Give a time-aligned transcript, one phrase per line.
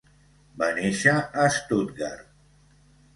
[0.61, 2.33] Va néixer a Stuttgart.